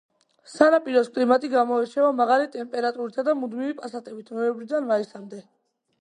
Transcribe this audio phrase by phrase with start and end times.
[0.51, 5.45] სანაპიროს კლიმატი გამოირჩევა მაღალი ტემპერატურითა და მუდმივი პასატებით ნოემბრიდან მაისამდე.